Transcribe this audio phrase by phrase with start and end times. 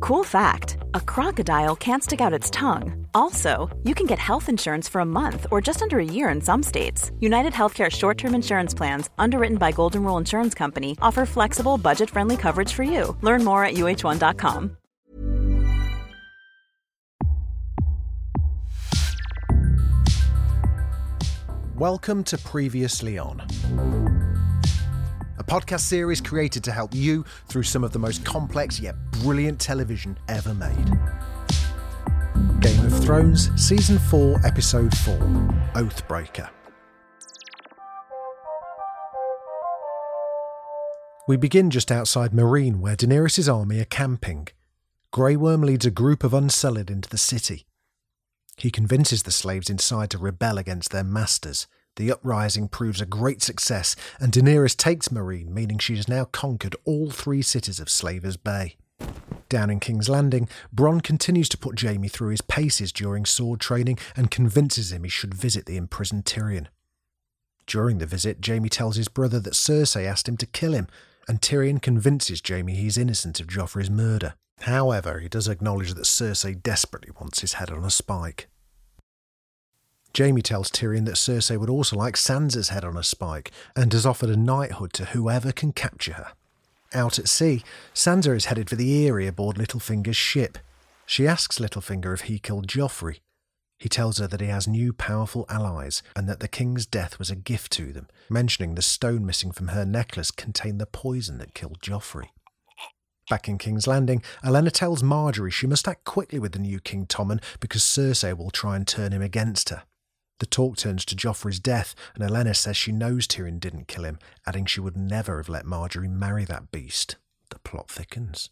[0.00, 3.06] Cool fact a crocodile can't stick out its tongue.
[3.12, 6.40] Also, you can get health insurance for a month or just under a year in
[6.40, 7.10] some states.
[7.20, 12.08] United Healthcare short term insurance plans, underwritten by Golden Rule Insurance Company, offer flexible, budget
[12.08, 13.14] friendly coverage for you.
[13.20, 14.76] Learn more at uh1.com.
[21.76, 23.42] Welcome to Previously On,
[25.40, 29.58] a podcast series created to help you through some of the most complex yet brilliant
[29.58, 30.92] television ever made.
[32.60, 35.14] Game of Thrones, Season 4, Episode 4
[35.76, 36.50] Oathbreaker.
[41.26, 44.48] We begin just outside Meereen, where Daenerys' army are camping.
[45.10, 47.64] Grey Worm leads a group of Unsullied into the city.
[48.58, 51.66] He convinces the slaves inside to rebel against their masters.
[51.96, 56.76] The uprising proves a great success, and Daenerys takes Meereen, meaning she has now conquered
[56.84, 58.76] all three cities of Slavers Bay.
[59.48, 63.98] Down in King's Landing, Bronn continues to put Jaime through his paces during sword training
[64.14, 66.68] and convinces him he should visit the imprisoned Tyrion.
[67.66, 70.86] During the visit, Jaime tells his brother that Cersei asked him to kill him,
[71.28, 74.34] and Tyrion convinces Jaime he's innocent of Joffrey's murder.
[74.60, 78.48] However, he does acknowledge that Cersei desperately wants his head on a spike.
[80.16, 84.04] Jaime tells Tyrion that Cersei would also like Sansa's head on a spike and has
[84.04, 86.32] offered a knighthood to whoever can capture her.
[86.92, 87.62] Out at sea,
[87.94, 90.58] Sansa is headed for the Eyrie aboard Littlefinger's ship.
[91.06, 93.20] She asks Littlefinger if he killed Joffrey.
[93.78, 97.30] He tells her that he has new powerful allies and that the king's death was
[97.30, 101.54] a gift to them, mentioning the stone missing from her necklace contained the poison that
[101.54, 102.28] killed Joffrey.
[103.30, 107.06] Back in King's Landing, Olenna tells Margaery she must act quickly with the new King
[107.06, 109.84] Tommen because Cersei will try and turn him against her.
[110.40, 114.18] The talk turns to Joffrey's death, and Olenna says she knows Tyrion didn't kill him,
[114.46, 117.16] adding she would never have let Margaery marry that beast.
[117.50, 118.48] The plot thickens.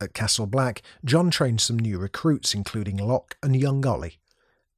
[0.00, 4.20] At Castle Black, Jon trains some new recruits, including Locke and young Olly.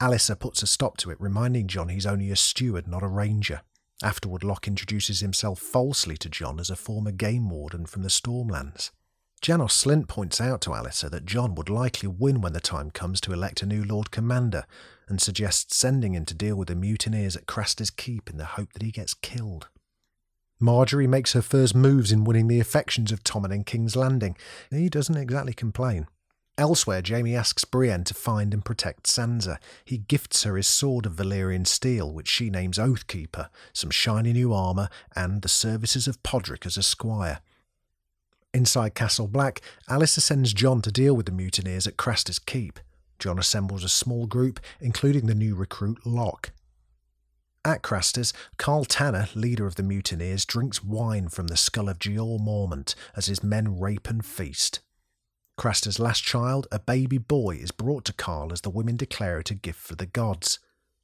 [0.00, 3.62] Alliser puts a stop to it, reminding Jon he's only a steward, not a ranger.
[4.00, 8.92] Afterward, Locke introduces himself falsely to Jon as a former game warden from the Stormlands.
[9.40, 13.20] Janos Slynt points out to Alliser that Jon would likely win when the time comes
[13.20, 14.64] to elect a new Lord Commander,
[15.08, 18.72] and suggests sending him to deal with the mutineers at Craster's Keep in the hope
[18.72, 19.68] that he gets killed.
[20.60, 24.36] Margaery makes her first moves in winning the affections of Tommen in King's Landing.
[24.70, 26.08] He doesn't exactly complain.
[26.58, 29.58] Elsewhere, Jaime asks Brienne to find and protect Sansa.
[29.84, 34.52] He gifts her his sword of Valyrian steel, which she names Oathkeeper, some shiny new
[34.52, 37.40] armour, and the services of Podrick as a squire.
[38.54, 42.80] Inside Castle Black, Alliser sends Jon to deal with the mutineers at Craster's Keep.
[43.18, 46.52] Jon assembles a small group, including the new recruit Locke.
[47.64, 52.38] At Craster's, Karl Tanner, leader of the mutineers, drinks wine from the skull of Jeor
[52.40, 54.80] Mormont as his men rape and feast.
[55.58, 59.50] Craster's last child, a baby boy, is brought to Karl as the women declare it
[59.50, 60.60] a gift for the gods.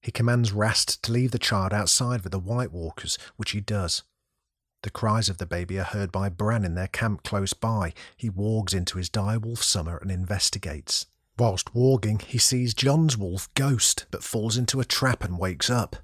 [0.00, 4.02] He commands Rast to leave the child outside with the White Walkers, which he does.
[4.82, 7.92] The cries of the baby are heard by Bran in their camp close by.
[8.16, 11.06] He wargs into his direwolf summer and investigates.
[11.36, 15.96] Whilst warging, he sees Jon's wolf Ghost, but falls into a trap and wakes up.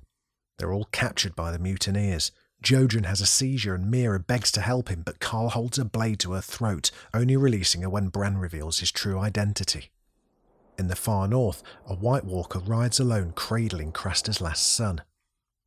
[0.59, 2.33] They're all captured by the mutineers.
[2.63, 6.19] Jojen has a seizure and Meera begs to help him, but Karl holds a blade
[6.21, 9.91] to her throat, only releasing her when Bran reveals his true identity.
[10.79, 15.03] In the far north, a White Walker rides alone, cradling Craster's last son.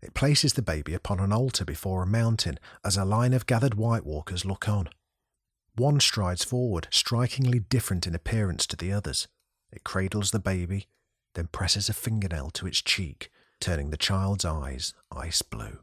[0.02, 3.74] It places the baby upon an altar before a mountain as a line of gathered
[3.74, 4.90] White Walkers look on.
[5.75, 9.27] One strides forward, strikingly different in appearance to the others.
[9.72, 10.88] It cradles the baby,
[11.33, 15.80] then presses a fingernail to its cheek, turning the child's eyes ice blue.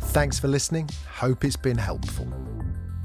[0.00, 0.88] Thanks for listening.
[1.10, 2.26] Hope it's been helpful.